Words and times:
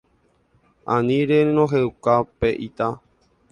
Ani 0.93 1.17
renohẽuka 1.29 2.15
pe 2.37 2.47
ita 2.67 2.87